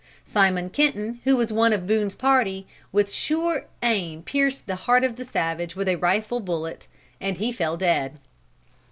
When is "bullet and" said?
6.39-7.37